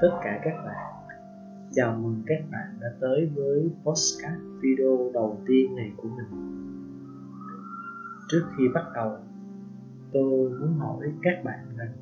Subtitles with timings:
[0.00, 0.92] Tất cả các bạn.
[1.72, 6.60] Chào mừng các bạn đã tới với podcast video đầu tiên này của mình.
[8.28, 9.16] Trước khi bắt đầu,
[10.12, 11.92] Tôi muốn hỏi các bạn rằng,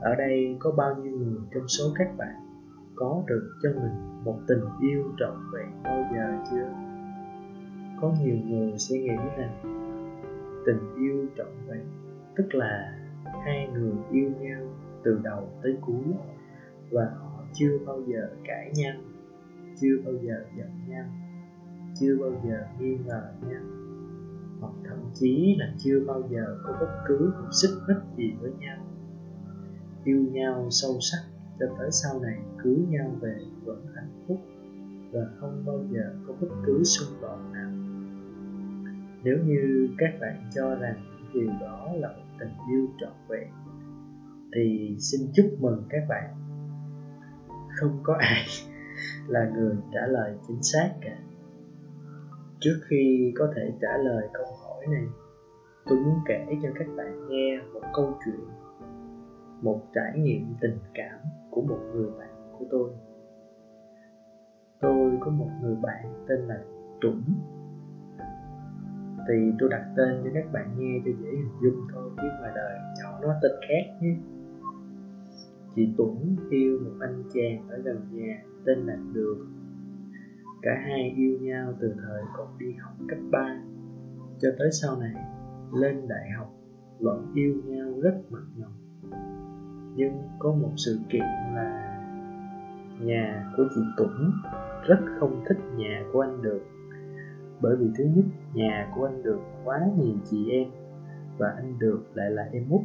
[0.00, 2.34] Ở đây có bao nhiêu người trong số các bạn
[2.94, 6.68] Có được cho mình một tình yêu trọn vẹn bao giờ chưa?
[8.00, 9.56] Có nhiều người sẽ nghĩ rằng,
[10.66, 11.84] Tình yêu trọn vẹn,
[12.36, 12.98] Tức là
[13.44, 14.60] hai người yêu nhau
[15.04, 16.04] từ đầu tới cuối
[16.90, 18.94] và họ chưa bao giờ cãi nhau,
[19.80, 21.04] chưa bao giờ giận nhau,
[22.00, 23.62] chưa bao giờ nghi ngờ nhau.
[24.60, 28.52] Hoặc thậm chí là chưa bao giờ có bất cứ một xích mích gì với
[28.60, 28.78] nhau.
[30.04, 31.18] Yêu nhau sâu sắc
[31.58, 34.40] cho tới sau này cưới nhau về vẫn hạnh phúc
[35.12, 37.70] và không bao giờ có bất cứ xung đột nào.
[39.24, 40.96] Nếu như các bạn cho rằng
[41.34, 43.48] điều đó là một tình yêu trọn vẹn,
[44.54, 46.45] thì xin chúc mừng các bạn
[47.76, 48.44] không có ai
[49.28, 51.16] là người trả lời chính xác cả.
[52.60, 55.04] Trước khi có thể trả lời câu hỏi này
[55.86, 58.46] tôi muốn kể cho các bạn nghe một câu chuyện,
[59.62, 61.18] một trải nghiệm tình cảm
[61.50, 62.90] của một người bạn của tôi.
[64.80, 66.58] Tôi có một người bạn tên là
[67.00, 67.22] Trũng
[69.28, 72.52] thì tôi đặt tên cho các bạn nghe cho dễ hình dung thôi, chứ ngoài
[72.54, 74.14] đời nhỏ nó tên khác nhé
[75.76, 79.38] chị Tuấn yêu một anh chàng ở gần nhà tên là Đường.
[80.62, 83.62] Cả hai yêu nhau từ thời còn đi học cấp 3
[84.38, 85.14] cho tới sau này
[85.72, 86.54] lên đại học
[87.00, 88.72] vẫn yêu nhau rất mặn nồng.
[89.96, 91.98] Nhưng có một sự kiện là
[93.00, 94.32] nhà của chị Tuấn
[94.86, 96.62] rất không thích nhà của anh Đường,
[97.60, 98.24] bởi vì thứ nhất
[98.54, 100.68] nhà của anh Đường quá nhiều chị em
[101.38, 102.82] và anh Được lại là em út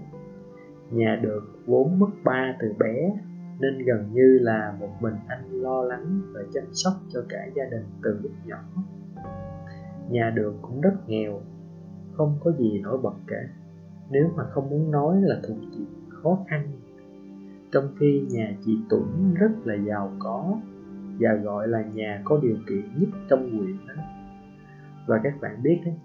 [0.92, 3.12] nhà đường vốn mất ba từ bé,
[3.60, 7.64] nên gần như là một mình anh lo lắng và chăm sóc cho cả gia
[7.66, 8.64] đình từ lúc nhỏ.
[10.10, 11.42] Nhà đường cũng rất nghèo,
[12.14, 13.42] không có gì nổi bật cả.
[14.10, 16.72] Nếu mà không muốn nói là thuộc diện khó khăn,
[17.72, 20.58] trong khi nhà chị Tuấn rất là giàu có
[21.20, 24.04] và gọi là nhà có điều kiện nhất trong huyện đó.
[25.08, 25.96] Và các bạn biết đấy,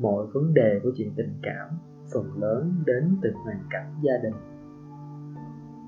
[0.00, 1.68] mọi vấn đề của chuyện tình cảm
[2.14, 4.34] phần lớn đến từ hoàn cảnh gia đình.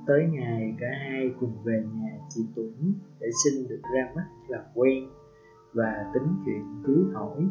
[0.06, 4.64] Tới ngày cả hai cùng về nhà chị Tuấn để xin được ra mắt làm
[4.74, 5.08] quen
[5.72, 7.48] và tính chuyện cưới hỏi.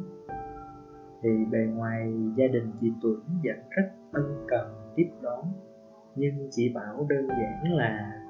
[1.22, 5.46] Thì bề ngoài gia đình chị Tuấn vẫn rất ân cần tiếp đón,
[6.16, 8.22] nhưng chị bảo đơn giản là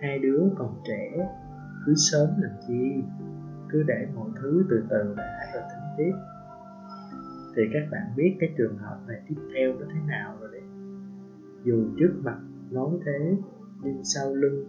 [0.00, 1.30] hai đứa còn trẻ,
[1.86, 3.02] cứ sớm làm chi,
[3.68, 6.12] cứ để mọi thứ từ từ đã rồi tính tiếp
[7.56, 10.62] thì các bạn biết cái trường hợp này tiếp theo nó thế nào rồi đấy.
[11.64, 12.38] Dù trước mặt
[12.70, 13.36] nói thế,
[13.82, 14.68] nhưng sau lưng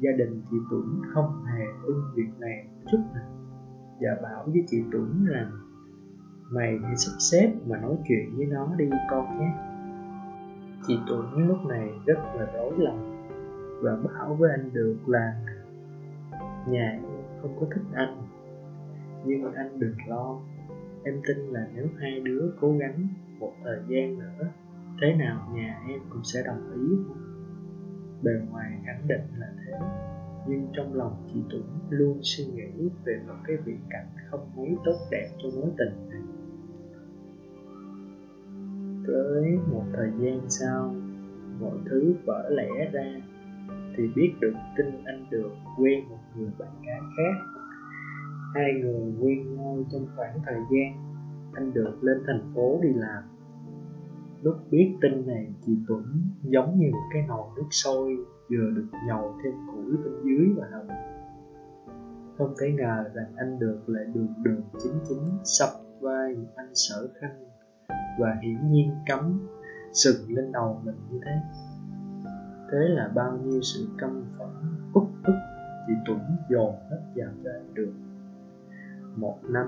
[0.00, 3.28] gia đình chị Tuấn không hề ưng việc này chút nào.
[4.00, 5.50] Và bảo với chị Tuấn rằng,
[6.50, 9.54] mày hãy sắp xếp mà nói chuyện với nó đi con nhé.
[10.86, 13.28] Chị Tuấn lúc này rất là rối lòng
[13.82, 15.32] và bảo với anh được là
[16.68, 17.00] nhà
[17.42, 18.22] không có thích anh
[19.24, 20.40] nhưng anh đừng lo
[21.04, 23.08] em tin là nếu hai đứa cố gắng
[23.38, 24.50] một thời gian nữa,
[25.00, 26.96] thế nào nhà em cũng sẽ đồng ý.
[28.22, 29.72] Bề ngoài khẳng định là thế,
[30.48, 34.76] nhưng trong lòng chị Tuấn luôn suy nghĩ về một cái viễn cảnh không mấy
[34.84, 36.22] tốt đẹp cho mối tình này.
[39.06, 40.94] Tới một thời gian sau,
[41.60, 43.20] mọi thứ vỡ lẽ ra,
[43.96, 47.61] thì biết được tin anh được quen một người bạn gái khác
[48.54, 51.12] hai người quen nhau trong khoảng thời gian
[51.52, 53.22] anh được lên thành phố đi làm.
[54.42, 56.04] Lúc biết tin này, chị Tuấn
[56.42, 58.16] giống như một cái nồi nước sôi
[58.50, 60.86] vừa được nhầu thêm củi bên dưới và hầm
[62.38, 65.68] không thể ngờ rằng anh được lại đường đường chính chính, sập
[66.00, 67.44] vai anh sở khanh
[68.18, 69.48] và hiển nhiên cấm
[69.92, 71.32] sừng lên đầu mình như thế.
[72.72, 74.48] Thế là bao nhiêu sự căm phẫn,
[74.92, 75.34] uất ức,
[75.86, 76.20] chị Tuấn
[76.50, 77.92] dồn hết vào cho anh được
[79.16, 79.66] một năm,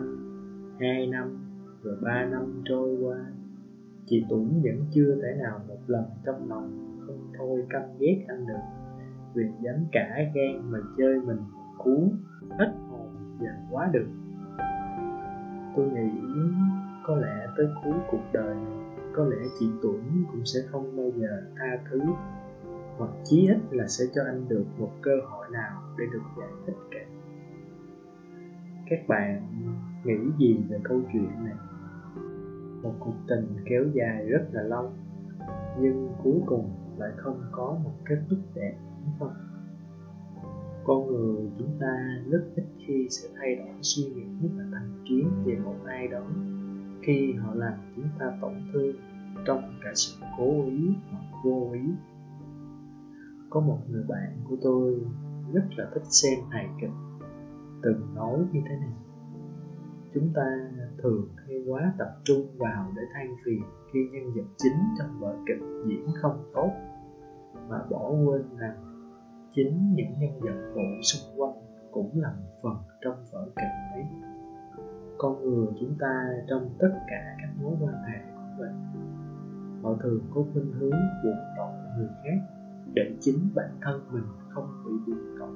[0.80, 1.38] hai năm,
[1.82, 3.16] rồi ba năm trôi qua.
[4.06, 8.46] Chị Tuấn vẫn chưa thể nào một lần trong lòng không thôi căm ghét anh
[8.46, 8.60] được.
[9.34, 11.38] Vì dám cả gan mà chơi mình
[11.78, 12.12] cú,
[12.50, 13.08] hết hồn
[13.40, 14.06] và quá được.
[15.76, 16.10] Tôi nghĩ
[17.06, 21.10] có lẽ tới cuối cuộc đời này, có lẽ chị Tuấn cũng sẽ không bao
[21.16, 22.00] giờ tha thứ.
[22.98, 26.50] Hoặc chí ít là sẽ cho anh được một cơ hội nào để được giải
[26.66, 27.13] thích cả
[28.86, 29.42] các bạn
[30.04, 31.54] nghĩ gì về câu chuyện này?
[32.82, 34.92] Một cuộc tình kéo dài rất là lâu,
[35.80, 39.32] nhưng cuối cùng lại không có một kết thúc đẹp, đúng không?
[40.84, 45.30] Con người chúng ta rất ít khi sẽ thay đổi suy nghĩ và thành kiến
[45.44, 46.26] về một ai đó
[47.02, 48.96] khi họ làm chúng ta tổn thương
[49.46, 51.82] trong cả sự cố ý hoặc vô ý.
[53.50, 55.00] Có một người bạn của tôi
[55.52, 56.90] rất là thích xem hài kịch
[57.84, 58.92] từng nói như thế này.
[60.14, 60.42] Chúng ta
[61.02, 65.36] thường hay quá tập trung vào để than phiền khi nhân vật chính trong vở
[65.46, 66.70] kịch diễn không tốt,
[67.68, 68.76] mà bỏ quên rằng
[69.54, 71.54] chính những nhân vật phụ xung quanh
[71.90, 74.04] cũng là một phần trong vở kịch ấy.
[75.18, 78.72] Con người chúng ta trong tất cả các mối quan hệ cũng vậy
[79.84, 80.90] họ thường có khuynh hướng
[81.24, 82.54] buộc tội người khác
[82.94, 85.54] để chính bản thân mình không bị buộc tội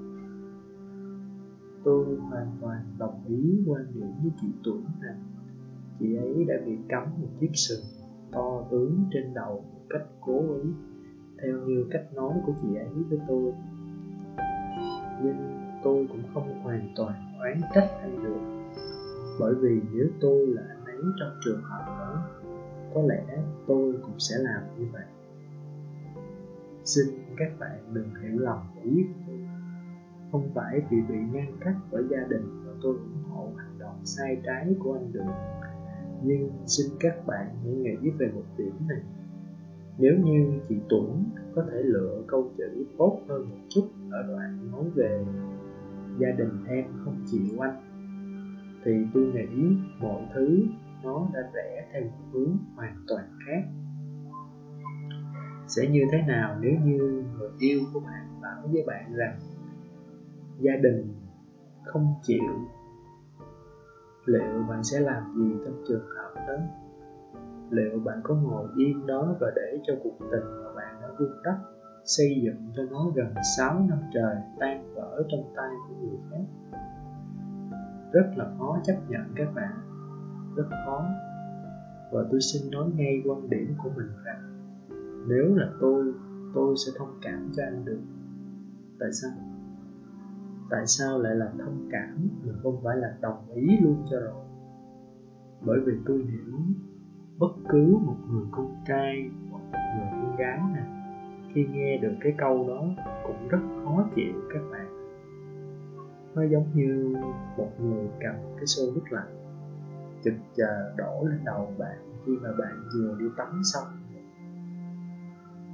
[1.85, 5.23] tôi hoàn toàn đồng ý quan điểm với chị Tuấn rằng
[5.99, 7.85] chị ấy đã bị cắm một chiếc sừng
[8.33, 10.71] to tướng trên đầu một cách cố ý,
[11.43, 13.53] theo như cách nói của chị ấy với tôi.
[15.23, 18.41] Nhưng tôi cũng không hoàn toàn oán trách anh được,
[19.41, 22.23] bởi vì nếu tôi là anh ấy trong trường hợp đó,
[22.95, 25.05] có lẽ tôi cũng sẽ làm như vậy.
[26.85, 29.48] Xin các bạn đừng hiểu lầm ý của tôi
[30.33, 34.01] không phải vì bị ngăn cách bởi gia đình mà tôi ủng hộ hành động
[34.05, 35.23] sai trái của anh được
[36.23, 39.01] nhưng xin các bạn hãy nghĩ về một điểm này.
[39.99, 44.71] Nếu như chị Tuấn có thể lựa câu chữ tốt hơn một chút ở đoạn
[44.73, 45.25] nói về
[46.19, 47.77] gia đình em không chịu anh,
[48.85, 50.63] thì tôi nghĩ mọi thứ
[51.03, 53.63] nó đã rẽ theo một hướng hoàn toàn khác.
[55.67, 59.39] Sẽ như thế nào nếu như người yêu của bạn bảo với bạn rằng
[60.59, 61.15] gia đình
[61.85, 62.43] không chịu,
[64.27, 66.57] liệu bạn sẽ làm gì trong trường hợp đó?
[67.71, 71.29] Liệu bạn có ngồi yên đó và để cho cuộc tình mà bạn đã vun
[71.45, 71.57] đắp,
[72.05, 76.45] xây dựng cho nó gần 6 năm trời tan vỡ trong tay của người khác?
[78.13, 79.73] Rất là khó chấp nhận các bạn,
[80.57, 81.07] rất khó.
[82.13, 84.43] Và tôi xin nói ngay quan điểm của mình rằng,
[85.29, 86.13] nếu là tôi
[86.55, 88.01] tôi sẽ thông cảm cho anh được.
[89.01, 89.31] Tại sao?
[90.71, 94.45] Tại sao lại là thông cảm mà không phải là đồng ý luôn cho rồi?
[95.67, 96.55] Bởi vì tôi hiểu
[97.39, 100.83] bất cứ một người con trai hoặc một người con gái nè
[101.55, 102.95] khi nghe được cái câu đó
[103.27, 104.87] cũng rất khó chịu các bạn.
[106.35, 107.17] Nó giống như
[107.57, 109.39] một người cầm cái xô nước lạnh
[110.25, 113.87] chực chờ đổ lên đầu bạn khi mà bạn vừa đi tắm xong.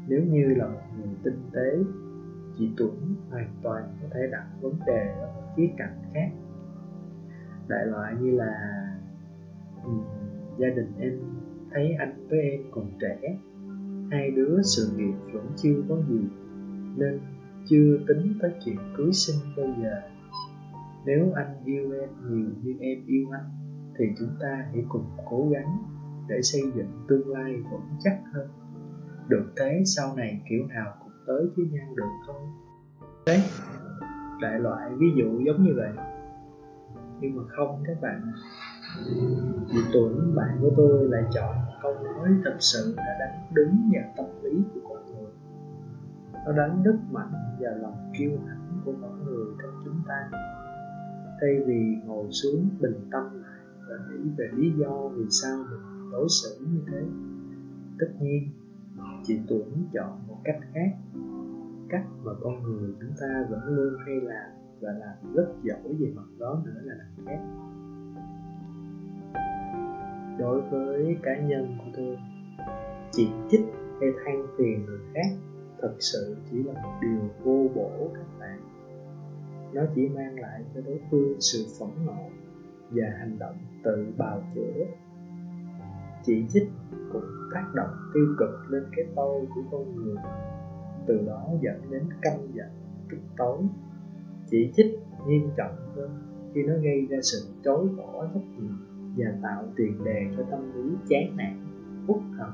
[0.09, 1.79] Nếu như là một người tinh tế
[2.59, 6.29] chị Tuấn hoàn toàn có thể đặt vấn đề ở một khía cạnh khác.
[7.69, 8.55] Đại loại như là
[9.85, 10.03] um,
[10.59, 11.19] gia đình em
[11.73, 13.39] thấy anh với em còn trẻ
[14.11, 16.21] hai đứa sự nghiệp vẫn chưa có gì
[16.97, 17.21] nên
[17.67, 20.03] chưa tính tới chuyện cưới sinh bây giờ.
[21.07, 23.51] Nếu anh yêu em nhiều như em yêu anh
[23.99, 25.79] thì chúng ta hãy cùng cố gắng
[26.29, 28.49] để xây dựng tương lai vững chắc hơn.
[29.29, 32.37] Được thế sau này kiểu nào cũng tới với nhau được thôi
[33.27, 33.43] đấy,
[34.41, 35.93] đại loại ví dụ giống như vậy.
[37.21, 38.33] Nhưng mà không, các bạn
[39.75, 44.05] vì Tuấn bạn của tôi lại chọn câu nói thật sự đã đánh đúng vào
[44.17, 45.33] tâm lý của con người.
[46.47, 50.31] Nó đánh rất mạnh vào lòng kiêu hãnh của mỗi người trong chúng ta.
[51.41, 56.11] Thay vì ngồi xuống bình tâm lại và nghĩ về lý do vì sao mình
[56.13, 57.03] đối xử như thế,
[57.99, 58.49] tất nhiên,
[59.25, 60.91] chị Tuấn chọn cách khác.
[61.89, 66.13] Cách mà con người chúng ta vẫn luôn hay làm và làm rất giỏi về
[66.17, 67.41] mặt đó nữa là làm khác.
[70.39, 72.19] Đối với cá nhân của tôi,
[73.13, 73.65] chỉ trích
[74.01, 75.37] hay than phiền người khác
[75.83, 78.61] thật sự chỉ là một điều vô bổ các bạn.
[79.73, 82.31] Nó chỉ mang lại cho đối phương sự phẫn nộ
[82.91, 84.85] và hành động tự bào chữa.
[86.25, 86.69] Chỉ trích
[87.15, 90.17] cũng tác động tiêu cực lên cái tôi của con người.
[91.07, 92.69] Từ đó dẫn đến căm giận,
[93.11, 93.59] tức tối.
[94.51, 96.11] Chỉ trích nghiêm trọng hơn
[96.55, 98.73] khi nó gây ra sự chối bỏ trách nhiệm
[99.17, 101.67] và tạo tiền đề cho tâm lý chán nản,
[102.07, 102.51] uất hận,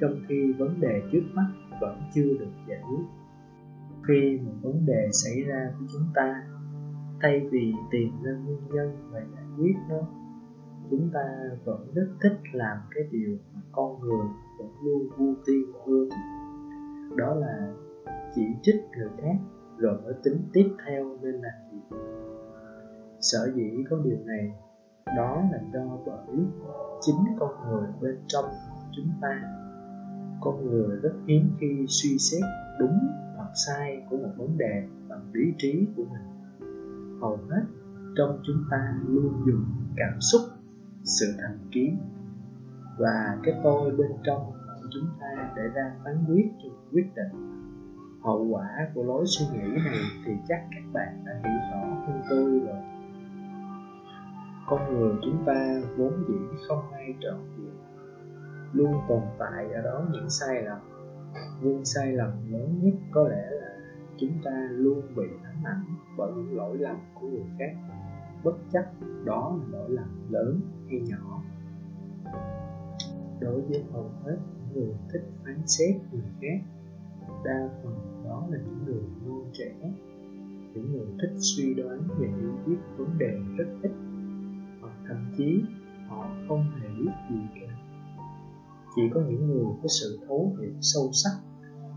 [0.00, 1.46] trong khi vấn đề trước mắt
[1.80, 3.04] vẫn chưa được giải quyết.
[4.08, 6.42] Khi một vấn đề xảy ra với chúng ta,
[7.22, 9.96] thay vì tìm ra nguyên nhân và giải quyết nó
[10.90, 11.20] chúng ta
[11.64, 14.26] vẫn rất thích làm cái điều mà con người
[14.58, 16.08] vẫn luôn ưu tiên hơn.
[17.16, 17.72] Đó là
[18.34, 19.36] chỉ trích người khác
[19.78, 21.96] rồi mới tính tiếp theo nên làm gì.
[23.20, 24.52] Sở dĩ có điều này,
[25.16, 26.36] đó là do bởi
[27.00, 28.44] chính con người bên trong
[28.96, 29.42] chúng ta.
[30.40, 32.42] Con người rất hiếm khi suy xét
[32.80, 32.98] đúng
[33.36, 36.58] hoặc sai của một vấn đề bằng lý trí của mình.
[37.20, 37.62] Hầu hết
[38.16, 39.64] trong chúng ta luôn dùng
[39.96, 40.57] cảm xúc
[41.04, 41.98] sự thành kiến.
[42.98, 47.48] Và cái tôi bên trong của chúng ta để ra phán quyết cho quyết định.
[48.22, 52.22] Hậu quả của lối suy nghĩ này thì chắc các bạn đã hiểu rõ hơn
[52.30, 52.82] tôi rồi.
[54.66, 57.74] Con người chúng ta vốn dĩ không ai trọn vẹn
[58.72, 60.78] luôn tồn tại ở đó những sai lầm.
[61.62, 63.76] Nhưng sai lầm lớn nhất có lẽ là
[64.18, 65.84] chúng ta luôn bị ám ảnh
[66.16, 67.72] bởi những lỗi lầm của người khác.
[68.44, 68.84] Bất chấp
[69.24, 71.42] đó là lỗi lầm lớn hay nhỏ.
[73.40, 76.66] Đối với hầu hết những người thích phán xét người khác,
[77.44, 79.74] đa phần đó là những người non trẻ.
[80.74, 83.92] Những người thích suy đoán và hiểu biết vấn đề rất ít,
[84.80, 85.62] hoặc thậm chí
[86.08, 87.74] họ không hề biết gì cả.
[88.96, 91.32] Chỉ có những người có sự thấu hiểu sâu sắc,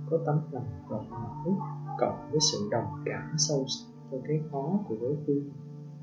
[0.10, 1.52] có tấm lòng rộng mở,
[2.00, 5.50] cộng với sự đồng cảm sâu sắc cho cái khó của đối phương,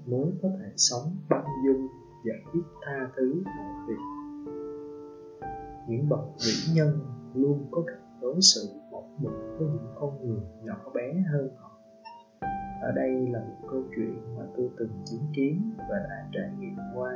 [0.07, 1.89] mới có thể sống bao dung
[2.25, 4.03] và biết tha thứ mọi việc.
[5.89, 7.01] Những bậc vĩ nhân
[7.35, 8.61] luôn có cách đối xử
[8.91, 11.79] một mực với những con người nhỏ bé hơn họ.
[12.83, 16.77] Ở đây là một câu chuyện mà tôi từng chứng kiến và đã trải nghiệm
[16.95, 17.13] qua.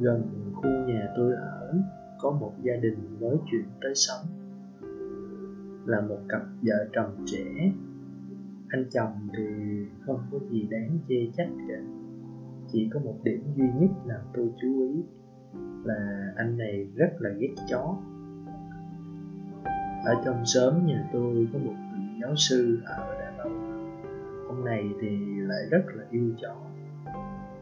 [0.00, 1.74] Gần khu nhà tôi ở,
[2.20, 4.26] có một gia đình mới chuyển tới sống.
[5.86, 7.72] Là một cặp vợ chồng trẻ.
[8.68, 9.44] Anh chồng thì
[10.06, 12.03] không có gì đáng chê trách cả
[12.74, 15.02] chỉ có một điểm duy nhất làm tôi chú ý
[15.84, 17.96] là anh này rất là ghét chó.
[20.04, 23.90] Ở trong xóm nhà tôi có một vị giáo sư ở đà nẵng.
[24.48, 26.54] Ông này thì lại rất là yêu chó.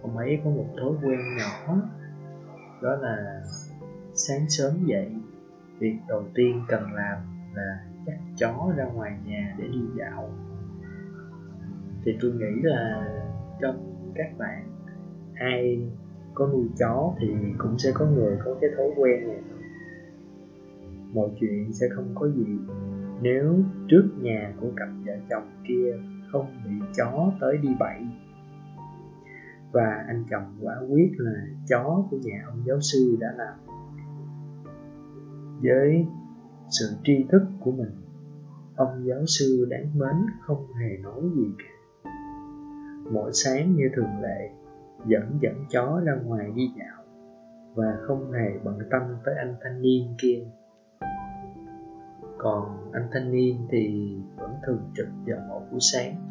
[0.02, 1.76] Ông ấy có một thói quen nhỏ,
[2.82, 3.42] đó là
[4.14, 5.14] sáng sớm dậy,
[5.78, 7.18] việc đầu tiên cần làm
[7.54, 10.30] là dắt chó ra ngoài nhà để đi dạo.
[12.04, 13.08] Thì tôi nghĩ là
[13.60, 14.71] trong các bạn
[15.34, 15.88] ai
[16.34, 19.42] có nuôi chó thì cũng sẽ có người có cái thói quen này.
[21.12, 22.46] Mọi chuyện sẽ không có gì.
[23.22, 23.56] Nếu
[23.88, 25.96] trước nhà của cặp vợ chồng kia
[26.32, 28.00] không bị chó tới đi bậy.
[29.72, 33.54] Và anh chồng quả quyết là chó của nhà ông giáo sư đã làm.
[35.62, 36.06] Với
[36.70, 37.90] sự tri thức của mình,
[38.76, 42.10] ông giáo sư đáng mến không hề nói gì cả.
[43.12, 44.50] Mỗi sáng như thường lệ
[45.06, 47.02] dẫn dẫn chó ra ngoài đi dạo
[47.74, 50.44] và không hề bận tâm tới anh thanh niên kia.
[52.38, 56.30] Còn anh thanh niên thì vẫn thường trực vào mỗi buổi sáng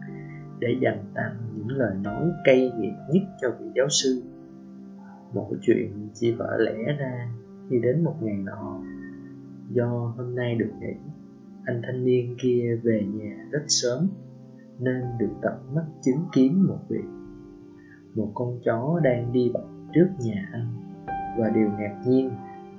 [0.60, 4.24] để dành tặng những lời nói cay nghiệt nhất cho vị giáo sư.
[5.34, 7.32] Mọi chuyện chỉ vỡ lẽ ra
[7.70, 8.82] khi đến một ngày nọ.
[9.70, 10.94] Do hôm nay được nghỉ,
[11.66, 14.08] anh thanh niên kia về nhà rất sớm
[14.80, 17.21] nên được tận mắt chứng kiến một việc
[18.16, 19.64] một con chó đang đi bọc
[19.94, 20.68] trước nhà anh.
[21.38, 22.32] Và điều ngạc nhiên,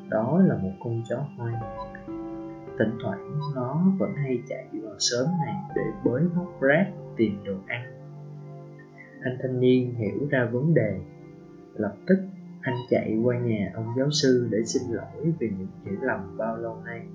[0.08, 1.60] đó là một con chó hoang.
[2.78, 7.54] Thỉnh thoảng, nó vẫn hay chạy vào sớm này để bới móc rác tìm đồ
[7.66, 7.82] ăn.
[9.22, 11.00] Anh thanh niên hiểu ra vấn đề.
[11.74, 12.16] Lập tức,
[12.60, 16.56] anh chạy qua nhà ông giáo sư để xin lỗi vì những hiểu lầm bao
[16.56, 17.06] lâu nay.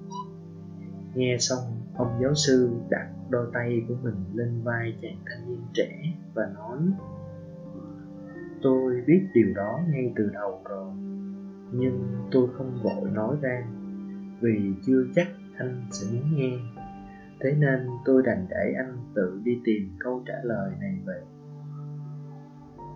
[1.15, 1.59] Nghe xong,
[1.95, 6.43] ông giáo sư đặt đôi tay của mình lên vai chàng thanh niên trẻ và
[6.55, 6.77] nói
[8.61, 10.93] tôi biết điều đó ngay từ đầu rồi,
[11.71, 13.67] nhưng tôi không vội nói ra,
[14.41, 16.57] vì chưa chắc anh sẽ muốn nghe.
[17.39, 21.21] Thế nên tôi đành để anh tự đi tìm câu trả lời này về.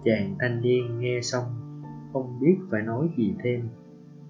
[0.03, 1.45] Chàng thanh niên nghe xong,
[2.13, 3.69] không biết phải nói gì thêm,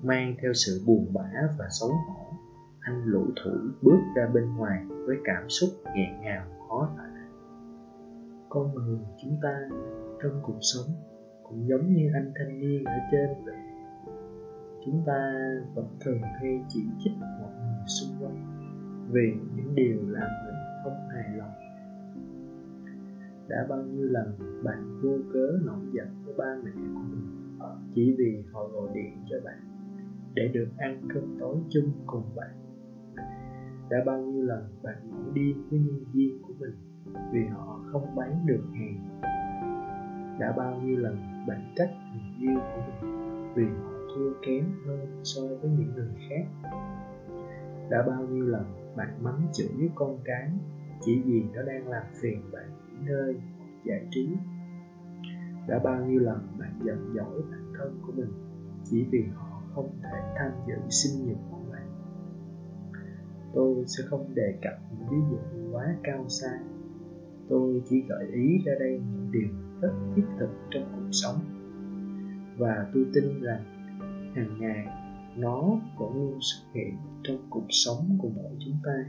[0.04, 2.34] mang theo sự buồn bã và xấu hổ,
[2.80, 7.12] anh lũ thủi bước ra bên ngoài với cảm xúc nghẹn ngào, khó tả
[8.52, 9.60] con người chúng ta
[10.24, 10.86] trong cuộc sống
[11.52, 13.56] cũng giống như anh thanh niên ở trên vậy.
[14.86, 15.34] Chúng ta
[15.76, 18.46] vẫn thường hay chỉ trích mọi người xung quanh
[19.12, 21.52] vì những điều làm mình không hài lòng.
[23.48, 27.28] Đã bao nhiêu lần bạn vô cớ nổi giận với ba mẹ của mình
[27.96, 29.60] chỉ vì họ gọi điện cho bạn
[30.34, 32.52] để được ăn cơm tối chung cùng bạn?
[33.90, 36.76] Đã bao nhiêu lần bạn nổi điên với nhân viên của mình
[37.34, 39.20] vì họ không bán được hàng?
[40.40, 41.18] Đã bao nhiêu lần
[41.48, 46.10] bản chất tình yêu của mình, vì họ thua kém hơn so với những người
[46.30, 46.70] khác.
[47.90, 50.50] Đã bao nhiêu lần bạn mắng chửi con cái
[51.02, 53.36] chỉ vì nó đang làm phiền bạn nghỉ ngơi
[53.86, 54.30] giải trí?
[55.68, 58.32] Đã bao nhiêu lần bạn giận dỗi bản thân của mình
[58.84, 61.88] chỉ vì họ không thể tham dự sinh nhật của bạn?
[63.54, 66.60] Tôi sẽ không đề cập những ví dụ quá cao xa.
[67.50, 71.36] Tôi chỉ gợi ý ra đây những điều rất thiết thực trong cuộc sống.
[72.58, 73.64] Và tôi tin rằng
[74.36, 74.88] hàng ngày
[75.36, 75.62] nó
[76.00, 79.06] vẫn luôn xuất hiện trong cuộc sống của mỗi chúng ta.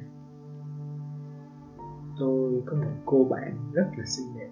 [2.19, 4.51] Tôi có một cô bạn rất là xinh đẹp.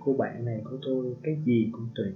[0.00, 2.14] Cô bạn này của tôi cái gì cũng tuyệt.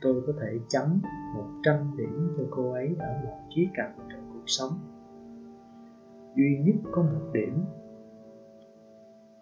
[0.00, 1.00] Tôi có thể chấm
[1.34, 4.72] 100 điểm cho cô ấy ở mọi khía cạnh trong cuộc sống.
[6.36, 7.64] Duy nhất có một điểm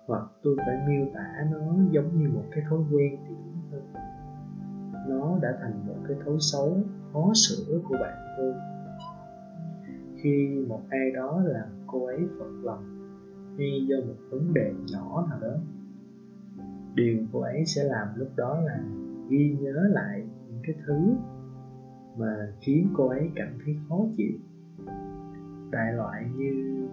[0.09, 1.59] hoặc tôi phải miêu tả nó
[1.91, 3.83] giống như một cái thói quen thì đúng hơn.
[5.09, 6.77] Nó đã thành một cái thói xấu,
[7.13, 8.55] khó sửa của bạn tôi
[10.23, 12.85] khi một ai đó làm cô ấy phật lòng
[13.59, 15.57] hay do một vấn đề nhỏ nào đó,
[16.95, 18.81] điều cô ấy sẽ làm lúc đó là
[19.29, 21.15] ghi nhớ lại những cái thứ
[22.19, 24.33] mà khiến cô ấy cảm thấy khó chịu.
[25.71, 26.87] Đại loại như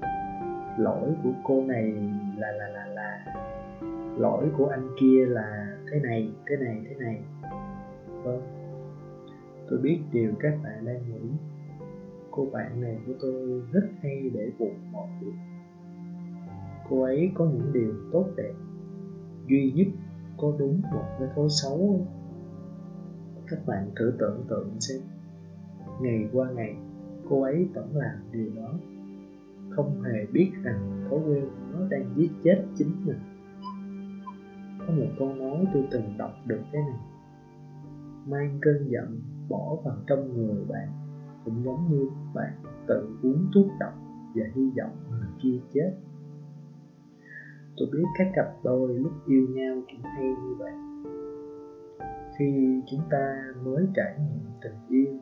[0.77, 1.93] lỗi của cô này
[2.37, 3.25] là là là là
[4.17, 7.21] lỗi của anh kia là thế này thế này thế này.
[8.23, 8.41] Vâng.
[9.69, 11.29] Tôi biết điều các bạn đang nghĩ.
[12.31, 15.33] Cô bạn này của tôi rất hay để bụng mọi việc.
[16.89, 18.53] Cô ấy có những điều tốt đẹp.
[19.47, 19.87] Duy nhất
[20.37, 22.05] có đúng một cái thói xấu
[23.47, 25.01] các bạn thử tưởng tượng xem.
[26.01, 26.75] Ngày qua ngày,
[27.29, 28.73] cô ấy vẫn làm điều đó
[29.75, 33.19] không hề biết rằng thói quen nó đang giết chết chính mình.
[34.79, 36.99] Có một câu nói tôi từng đọc được thế này.
[38.27, 40.87] Mang cơn giận bỏ vào trong người bạn
[41.45, 42.53] cũng giống như bạn
[42.87, 43.93] tự uống thuốc độc
[44.35, 45.91] và hy vọng người kia chết.
[47.77, 50.73] Tôi biết các cặp đôi lúc yêu nhau cũng hay như vậy.
[52.37, 55.14] Khi chúng ta mới trải nghiệm tình yêu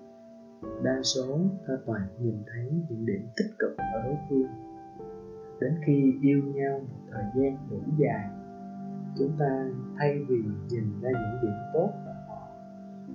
[0.83, 4.47] đa số ta toàn nhìn thấy những điểm tích cực ở đối phương.
[5.61, 8.29] Đến khi yêu nhau một thời gian đủ dài,
[9.17, 10.37] chúng ta thay vì
[10.69, 12.47] nhìn ra những điểm tốt của họ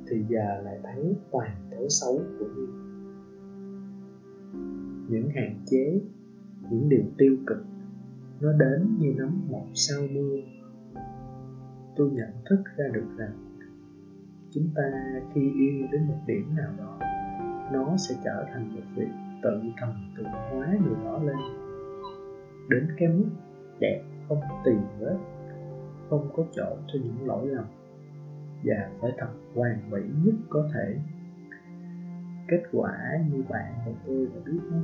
[0.09, 2.89] thì giờ lại thấy toàn thói xấu của nhau
[5.09, 6.01] những hạn chế,
[6.71, 7.59] những điều tiêu cực,
[8.41, 10.37] nó đến như nấm mọc sau mưa.
[11.97, 13.59] Tôi nhận thức ra được rằng,
[14.51, 14.83] chúng ta
[15.35, 16.99] khi yêu đến một điểm nào đó
[17.73, 19.09] nó sẽ trở thành một việc
[19.43, 21.37] tự thần tự hóa người đó lên.
[22.71, 23.29] Đến cái mức
[23.81, 25.17] đẹp không tìm vết,
[26.11, 27.65] không có chỗ cho những lỗi lầm,
[28.65, 30.99] và phải thật hoàn mỹ nhất có thể.
[32.49, 32.99] Kết quả
[33.33, 34.79] như bạn và tôi đã biết đó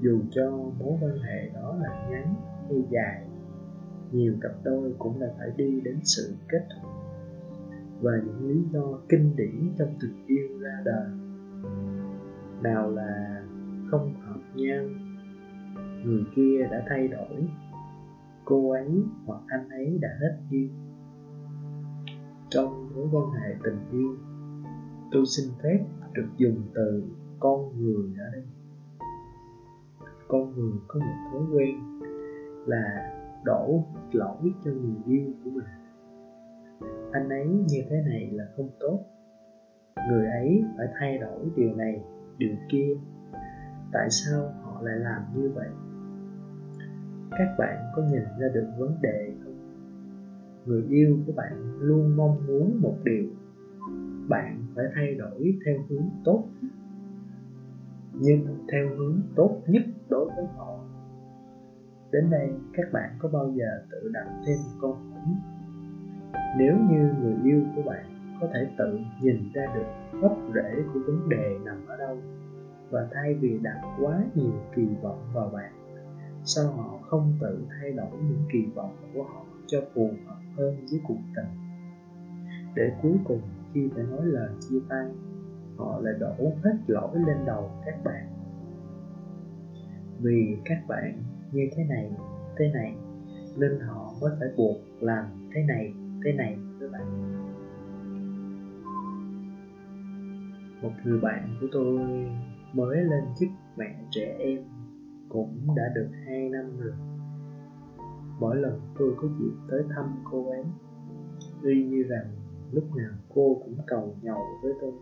[0.00, 2.34] dù cho mối quan hệ đó là ngắn
[2.68, 3.24] hay dài,
[4.12, 6.90] nhiều cặp đôi cũng đã phải đi đến sự kết thúc.
[8.00, 11.25] Và những lý do kinh điển trong tình yêu ra đời
[12.62, 13.42] nào là
[13.90, 14.84] không hợp nhau.
[16.04, 17.48] Người kia đã thay đổi.
[18.44, 20.68] Cô ấy hoặc anh ấy đã hết yêu
[22.50, 24.16] trong mối quan hệ tình yêu,
[25.12, 27.04] tôi xin phép được dùng từ
[27.40, 28.42] con người ở đây.
[30.28, 32.00] Con người có một thói quen
[32.66, 33.12] là
[33.44, 35.64] đổ lỗi cho người yêu của mình.
[37.12, 39.00] Anh ấy như thế này là không tốt.
[40.08, 42.04] Người ấy phải thay đổi điều này
[42.38, 42.94] điều kia.
[43.92, 45.68] Tại sao họ lại làm như vậy?
[47.30, 49.56] Các bạn có nhìn ra được vấn đề không?
[50.66, 53.24] Người yêu của bạn luôn mong muốn một điều.
[54.28, 56.44] Bạn phải thay đổi theo hướng tốt
[58.20, 60.78] nhưng theo hướng tốt nhất đối với họ.
[62.12, 65.26] Đến đây các bạn có bao giờ tự đặt thêm một câu hỏi?
[66.58, 71.00] Nếu như người yêu của bạn có thể tự nhìn ra được gốc rễ của
[71.06, 72.18] vấn đề nằm ở đâu
[72.90, 75.72] và thay vì đặt quá nhiều kỳ vọng vào bạn,
[76.44, 80.76] sao họ không tự thay đổi những kỳ vọng của họ cho phù hợp hơn
[80.90, 81.66] với cuộc tình
[82.76, 83.40] để cuối cùng,
[83.74, 85.08] khi phải nói lời chia tay,
[85.76, 88.26] họ lại đổ hết lỗi lên đầu các bạn.
[90.20, 91.22] Vì các bạn
[91.52, 92.10] như thế này
[92.58, 92.94] thế này,
[93.56, 95.92] nên họ mới phải buộc làm thế này
[96.24, 96.58] thế này.
[100.82, 101.98] Một người bạn của tôi
[102.72, 104.64] mới lên chức mẹ trẻ em
[105.28, 106.92] cũng đã được hai năm rồi.
[108.40, 110.64] Mỗi lần tôi có dịp tới thăm cô ấy,
[111.62, 112.26] tuy như rằng
[112.72, 114.92] lúc nào cô cũng cầu nhầu với tôi.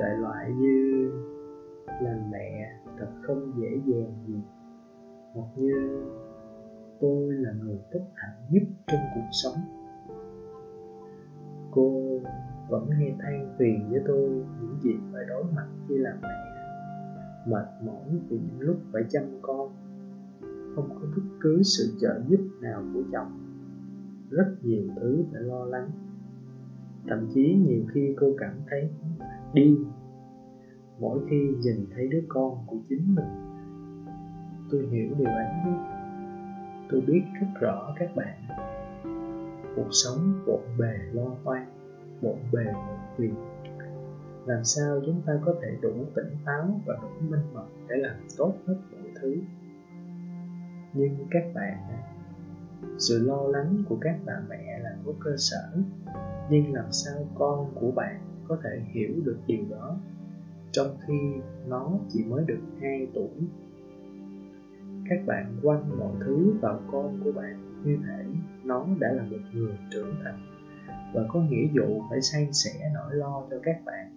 [0.00, 1.10] Đại loại như
[2.02, 4.40] làm mẹ thật không dễ dàng gì,
[5.34, 6.02] hoặc như
[7.00, 9.54] tôi là người bất hạnh nhất trong cuộc sống.
[11.70, 12.20] Cô
[12.68, 16.28] vẫn hay than phiền với tôi những gì phải đối mặt khi làm mẹ.
[17.46, 19.72] Mệt mỏi vì những lúc phải chăm con.
[20.74, 23.32] Không có bất cứ sự trợ giúp nào của chồng.
[24.30, 25.90] Rất nhiều thứ phải lo lắng.
[27.08, 28.90] Thậm chí nhiều khi cô cảm thấy
[29.54, 29.84] điên
[31.02, 33.26] mỗi khi nhìn thấy đứa con của chính mình,
[34.70, 35.46] tôi hiểu điều ấy.
[36.90, 38.38] Tôi biết rất rõ các bạn.
[39.76, 41.66] Cuộc sống bộn bề lo toan
[42.22, 43.32] một bề một việc
[44.46, 48.16] làm sao chúng ta có thể đủ tỉnh táo và đủ minh mẫn để làm
[48.38, 49.36] tốt hết mọi thứ?
[50.94, 51.78] Nhưng các bạn,
[52.98, 55.72] sự lo lắng của các bà mẹ là có cơ sở.
[56.50, 59.96] Nhưng làm sao con của bạn có thể hiểu được điều đó,
[60.72, 63.46] trong khi nó chỉ mới được 2 tuổi?
[65.10, 68.24] Các bạn quanh mọi thứ vào con của bạn như thể
[68.64, 70.51] nó đã là một người trưởng thành
[71.12, 74.12] và có nghĩa vụ phải san sẻ nỗi lo cho các bạn.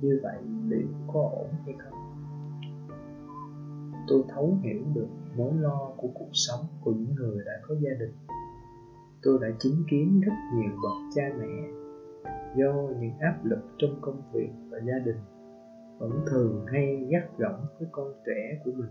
[0.00, 1.98] Như vậy liệu có ổn hay không?
[4.08, 7.90] Tôi thấu hiểu được mối lo của cuộc sống của những người đã có gia
[8.00, 8.12] đình.
[9.22, 11.68] Tôi đã chứng kiến rất nhiều bậc cha mẹ
[12.56, 15.18] do những áp lực trong công việc và gia đình
[15.98, 18.90] vẫn thường hay gắt gỏng với con trẻ của mình.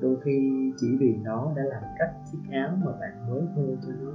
[0.00, 3.92] Đôi khi chỉ vì nó đã làm cách chiếc áo mà bạn mới mua cho
[4.02, 4.12] nó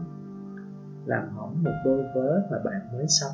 [1.06, 3.32] làm hỏng một đôi vớ mà bạn mới sắm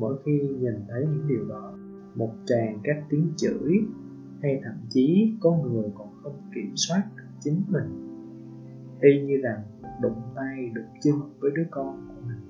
[0.00, 1.72] mỗi khi nhìn thấy những điều đó,
[2.14, 3.78] một tràng các tiếng chửi,
[4.42, 8.18] hay thậm chí có người còn không kiểm soát được chính mình,
[9.00, 9.62] y như rằng
[10.02, 12.40] đụng tay đụng chân với đứa con của mình.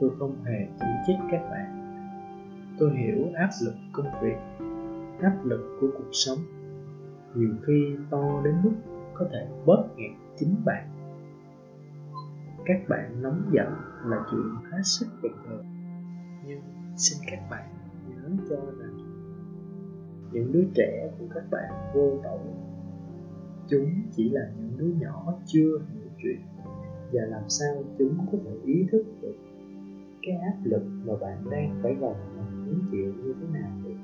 [0.00, 1.78] Tôi không hề chỉ trích các bạn.
[2.78, 4.36] Tôi hiểu áp lực công việc,
[5.20, 6.38] áp lực của cuộc sống.
[7.34, 8.72] Nhiều khi to đến mức
[9.14, 11.01] có thể bóp nghẹt chính bạn
[12.64, 13.72] các bạn nóng giận
[14.04, 15.64] là chuyện hết sức bình thường.
[16.46, 16.60] Nhưng
[16.96, 17.68] xin các bạn
[18.08, 18.96] nhớ cho rằng
[20.32, 22.38] những đứa trẻ của các bạn vô tội.
[23.68, 26.40] Chúng chỉ là những đứa nhỏ chưa hiểu chuyện
[27.12, 29.36] và làm sao chúng có thể ý thức được
[30.22, 33.96] cái áp lực mà bạn đang phải gồng mình hứng chịu như thế nào được.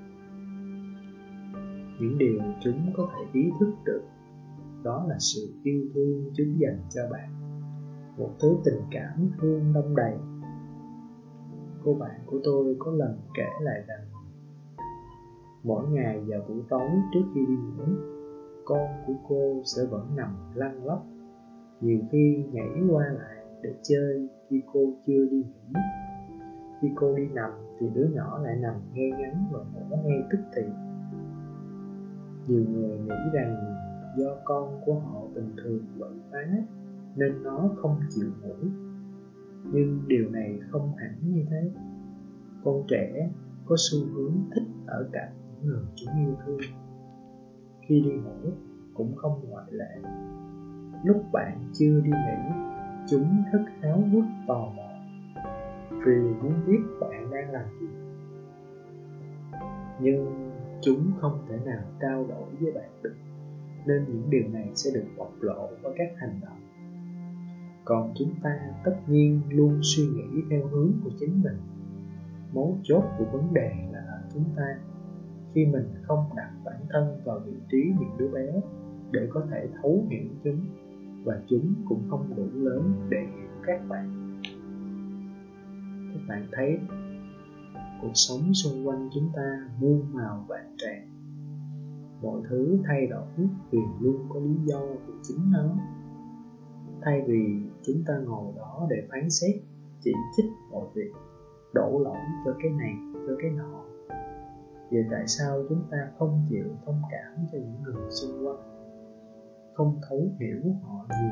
[2.01, 4.03] Những điều chúng có thể ý thức được
[4.85, 7.48] đó là sự yêu thương chúng dành cho bạn
[8.18, 10.14] một thứ tình cảm thương đông đầy.
[11.85, 14.07] Cô bạn của tôi có lần kể lại rằng,
[15.64, 17.85] mỗi ngày vào buổi tối trước khi đi ngủ,
[18.64, 21.07] con của cô sẽ vẫn nằm lăn lóc.
[21.81, 25.81] Nhiều khi nhảy qua lại để chơi khi cô chưa đi ngủ.
[26.81, 27.50] Khi cô đi nằm
[27.81, 30.62] thì đứa nhỏ lại nằm ngay ngắn và ngủ ngay tức thì.
[32.48, 33.57] Nhiều người nghĩ rằng
[34.16, 36.38] do con của họ bình thường bận phá
[37.18, 38.54] nên nó không chịu ngủ
[39.72, 41.70] nhưng điều này không hẳn như thế.
[42.64, 43.31] Con trẻ
[43.66, 46.61] có xu hướng thích ở cạnh những người chúng yêu thương.
[47.81, 48.50] Khi đi ngủ
[48.94, 49.98] cũng không ngoại lệ.
[51.04, 52.54] Lúc bạn chưa đi ngủ,
[53.09, 54.90] chúng rất háo hức tò mò.
[56.07, 57.87] Vì muốn biết bạn đang làm gì.
[60.00, 60.50] Nhưng
[60.81, 63.14] chúng không thể nào trao đổi với bạn được
[63.87, 66.67] nên những điều này sẽ được bộc lộ qua các hành động
[67.88, 68.51] còn chúng ta
[68.85, 71.57] tất nhiên luôn suy nghĩ theo hướng của chính mình.
[72.53, 74.79] Mấu chốt của vấn đề là ở chúng ta,
[75.55, 78.61] khi mình không đặt bản thân vào vị trí những đứa bé
[79.12, 80.61] để có thể thấu hiểu chúng,
[81.24, 84.40] và chúng cũng không đủ lớn để hiểu các bạn.
[86.14, 86.79] Các bạn thấy,
[88.03, 91.09] cuộc sống xung quanh chúng ta muôn màu vạn trạng.
[92.22, 95.77] Mọi thứ thay đổi, vì luôn có lý do của chính nó.
[97.03, 99.57] Thay vì chúng ta ngồi đó để phán xét,
[100.01, 101.12] chỉ trích mọi việc,
[101.74, 102.94] đổ lỗi cho cái này,
[103.27, 103.85] cho cái nọ.
[104.90, 108.59] Vậy tại sao chúng ta không chịu thông cảm cho những người xung quanh?
[109.74, 111.31] Không thấu hiểu họ nhiều.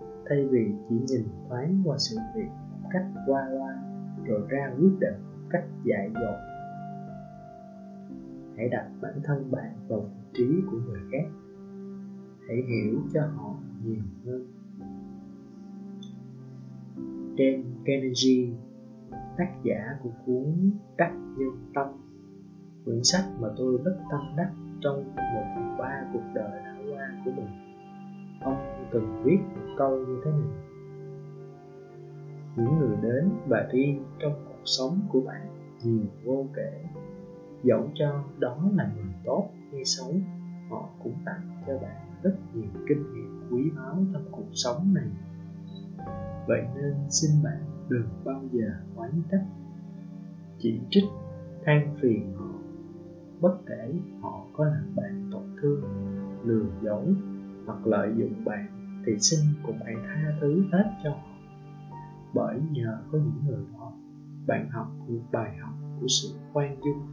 [0.00, 2.48] Hơn thay vì chỉ nhìn thoáng qua sự việc
[2.82, 3.82] một cách qua loa,
[4.24, 6.38] rồi ra quyết định một cách dại dột.
[8.56, 11.28] Hãy đặt bản thân bạn vào vị trí của người khác.
[12.48, 14.57] Hãy hiểu cho họ nhiều hơn.
[17.38, 18.52] Dan Carnegie
[19.10, 21.86] tác giả của cuốn Đắc Nhân Tâm.
[22.84, 27.22] Quyển sách mà tôi rất tâm đắc trong một phần ba cuộc đời đã qua
[27.24, 27.48] của mình.
[28.42, 30.50] Ông từng viết một câu như thế này.
[32.56, 35.46] Những người đến và đi trong cuộc sống của bạn
[35.84, 36.84] nhiều vô kể,
[37.62, 40.14] dẫu cho đó là người tốt hay xấu,
[40.70, 45.08] họ cũng tặng cho bạn rất nhiều kinh nghiệm quý báu trong cuộc sống này
[46.48, 49.44] vậy nên xin bạn đừng bao giờ oán trách.
[50.58, 51.04] Chỉ trích,
[51.64, 52.58] than phiền họ.
[53.40, 55.82] Bất kể họ có làm bạn tổn thương,
[56.44, 57.14] lừa dối
[57.66, 58.66] hoặc lợi dụng bạn
[59.06, 61.38] thì xin cũng hãy tha thứ hết cho họ.
[62.34, 63.92] Bởi nhờ có những người đó,
[64.46, 67.06] bạn học được bài học của sự khoan dung.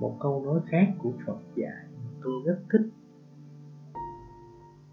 [0.00, 2.88] Một câu nói khác của phật dạy mà tôi rất thích.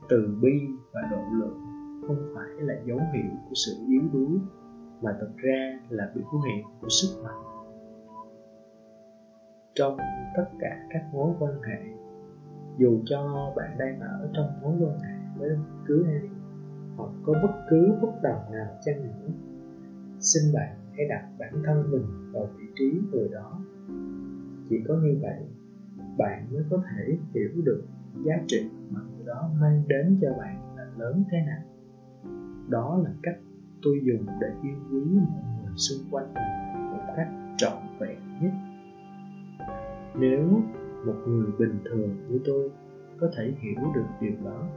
[0.10, 1.71] Từ bi và độ lượng
[2.08, 4.40] không phải là dấu hiệu của sự yếu đuối,
[5.02, 7.44] mà thật ra là biểu hiện của sức mạnh.
[9.76, 9.98] Trong
[10.36, 11.80] tất cả các mối quan hệ,
[12.78, 16.30] dù cho bạn đang ở trong mối quan hệ với bất cứ ai,
[16.98, 19.30] hoặc có bất cứ bất đồng nào chăng nữa,
[20.20, 23.62] xin bạn hãy đặt bản thân mình vào vị trí người đó.
[24.70, 25.46] Chỉ có như vậy,
[26.18, 27.84] bạn mới có thể hiểu được
[28.26, 31.71] giá trị mà người đó mang đến cho bạn là lớn thế nào
[32.72, 33.38] đó là cách
[33.84, 38.52] tôi dùng để yêu quý mọi người xung quanh mình một cách trọn vẹn nhất.
[40.20, 40.62] Nếu
[41.06, 42.72] một người bình thường như tôi
[43.20, 44.68] có thể hiểu được điều đó,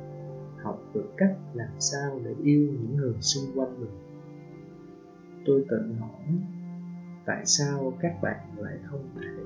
[0.63, 3.91] học được cách làm sao để yêu những người xung quanh mình,
[5.47, 6.39] tôi tự hỏi,
[7.27, 9.45] tại sao các bạn lại không thể?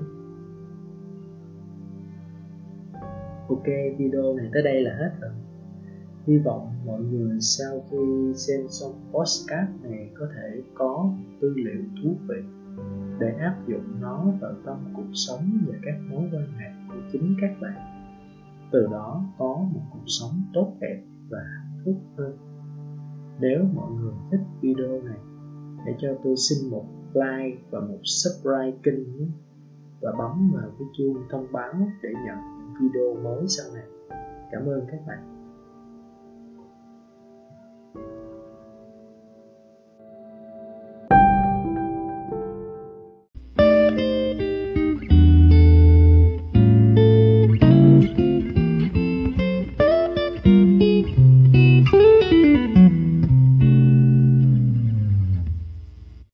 [3.49, 3.67] Ok,
[3.99, 5.31] video này tới đây là hết rồi
[6.29, 11.11] hy vọng mọi người sau khi xem xong postcard này có thể có
[11.41, 12.37] tư liệu thú vị
[13.21, 17.37] để áp dụng nó vào trong cuộc sống và các mối quan hệ của chính
[17.41, 18.05] các bạn.
[18.73, 22.37] Từ đó có một cuộc sống tốt đẹp và hạnh phúc hơn.
[23.41, 25.19] Nếu mọi người thích video này,
[25.85, 29.27] hãy cho tôi xin một like và một subscribe kênh nhé.
[30.01, 32.39] Và bấm vào cái chuông thông báo để nhận
[32.81, 33.87] video mới sau này.
[34.53, 35.38] Cảm ơn các bạn.